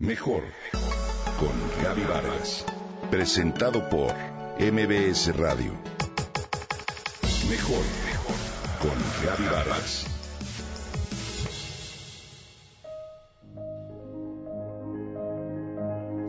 [0.00, 0.44] Mejor
[1.38, 2.64] con Gaby Vargas.
[3.10, 4.14] Presentado por
[4.58, 5.74] MBS Radio.
[7.50, 7.84] Mejor
[8.80, 10.06] con Gaby Vargas.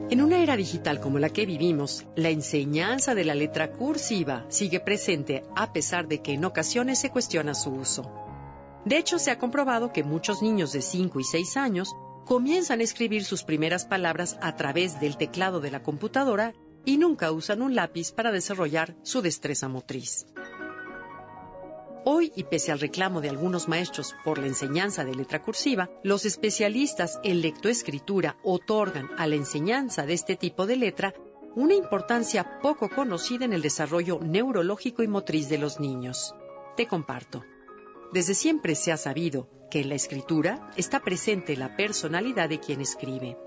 [0.10, 4.82] En una era digital como la que vivimos, la enseñanza de la letra cursiva sigue
[4.82, 8.04] presente a pesar de que en ocasiones se cuestiona su uso.
[8.84, 11.96] De hecho, se ha comprobado que muchos niños de 5 y 6 años
[12.26, 16.54] comienzan a escribir sus primeras palabras a través del teclado de la computadora
[16.86, 20.26] y nunca usan un lápiz para desarrollar su destreza motriz.
[22.04, 26.26] Hoy, y pese al reclamo de algunos maestros por la enseñanza de letra cursiva, los
[26.26, 31.14] especialistas en lectoescritura otorgan a la enseñanza de este tipo de letra
[31.56, 36.34] una importancia poco conocida en el desarrollo neurológico y motriz de los niños.
[36.76, 37.44] Te comparto.
[38.12, 42.82] Desde siempre se ha sabido que en la escritura está presente la personalidad de quien
[42.82, 43.38] escribe.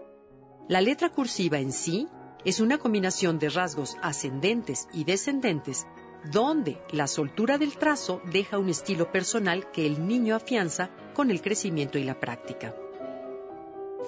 [0.68, 2.08] La letra cursiva en sí
[2.44, 5.86] es una combinación de rasgos ascendentes y descendentes
[6.32, 11.42] donde la soltura del trazo deja un estilo personal que el niño afianza con el
[11.42, 12.74] crecimiento y la práctica.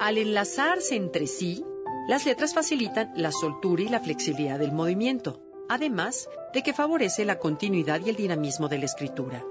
[0.01, 1.65] Al enlazarse entre sí,
[2.09, 7.39] las letras facilitan la soltura y la flexibilidad del movimiento, además de que favorece la
[7.39, 9.45] continuidad y el dinamismo de la escritura.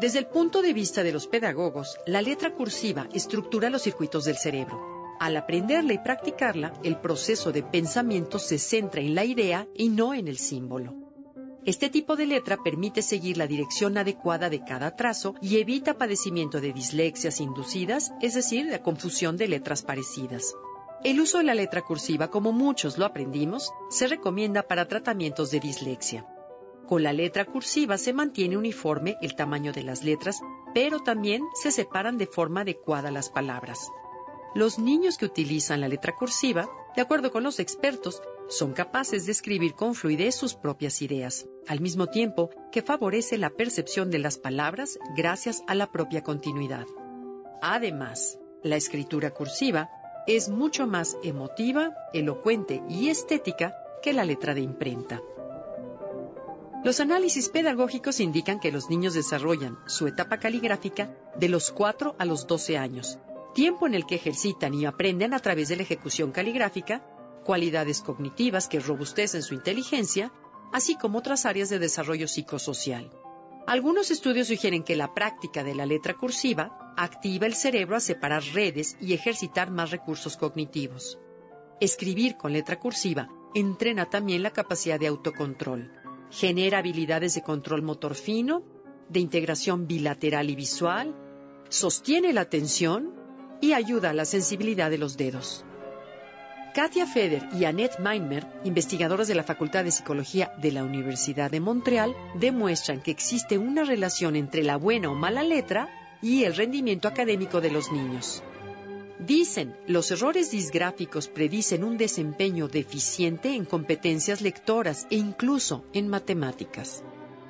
[0.00, 4.38] Desde el punto de vista de los pedagogos, la letra cursiva estructura los circuitos del
[4.38, 4.80] cerebro.
[5.20, 10.14] Al aprenderla y practicarla, el proceso de pensamiento se centra en la idea y no
[10.14, 10.94] en el símbolo.
[11.66, 16.62] Este tipo de letra permite seguir la dirección adecuada de cada trazo y evita padecimiento
[16.62, 20.54] de dislexias inducidas, es decir, la confusión de letras parecidas.
[21.04, 25.60] El uso de la letra cursiva, como muchos lo aprendimos, se recomienda para tratamientos de
[25.60, 26.26] dislexia.
[26.90, 30.40] Con la letra cursiva se mantiene uniforme el tamaño de las letras,
[30.74, 33.88] pero también se separan de forma adecuada las palabras.
[34.56, 39.30] Los niños que utilizan la letra cursiva, de acuerdo con los expertos, son capaces de
[39.30, 44.38] escribir con fluidez sus propias ideas, al mismo tiempo que favorece la percepción de las
[44.38, 46.86] palabras gracias a la propia continuidad.
[47.62, 49.90] Además, la escritura cursiva
[50.26, 55.22] es mucho más emotiva, elocuente y estética que la letra de imprenta.
[56.82, 62.24] Los análisis pedagógicos indican que los niños desarrollan su etapa caligráfica de los 4 a
[62.24, 63.18] los 12 años,
[63.54, 67.04] tiempo en el que ejercitan y aprenden a través de la ejecución caligráfica
[67.44, 70.32] cualidades cognitivas que robustecen su inteligencia,
[70.72, 73.10] así como otras áreas de desarrollo psicosocial.
[73.66, 78.42] Algunos estudios sugieren que la práctica de la letra cursiva activa el cerebro a separar
[78.54, 81.18] redes y ejercitar más recursos cognitivos.
[81.78, 85.99] Escribir con letra cursiva entrena también la capacidad de autocontrol
[86.30, 88.62] genera habilidades de control motor fino,
[89.08, 91.14] de integración bilateral y visual,
[91.68, 93.14] sostiene la atención
[93.60, 95.64] y ayuda a la sensibilidad de los dedos.
[96.72, 101.58] Katia Feder y Annette Meinmer, investigadoras de la Facultad de Psicología de la Universidad de
[101.58, 105.88] Montreal, demuestran que existe una relación entre la buena o mala letra
[106.22, 108.44] y el rendimiento académico de los niños.
[109.26, 117.04] Dicen, los errores disgráficos predicen un desempeño deficiente en competencias lectoras e incluso en matemáticas.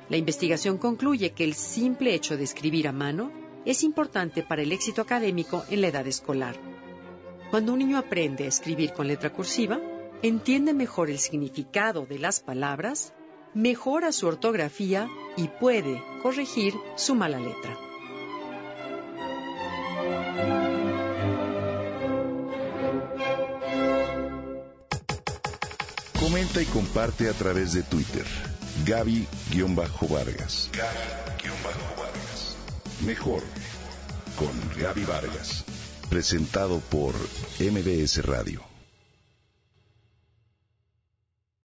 [0.08, 3.30] La investigación concluye que el simple hecho de escribir a mano
[3.64, 6.56] es importante para el éxito académico en la edad escolar.
[7.50, 9.80] Cuando un niño aprende a escribir con letra cursiva,
[10.22, 13.12] entiende mejor el significado de las palabras,
[13.54, 17.89] mejora su ortografía y puede corregir su mala letra.
[26.30, 28.24] Comenta y comparte a través de Twitter.
[28.86, 30.70] Gaby-Vargas.
[30.72, 32.56] Gaby-Vargas.
[33.04, 33.42] Mejor
[34.36, 35.64] con Gaby Vargas.
[36.08, 37.16] Presentado por
[37.58, 38.69] MBS Radio.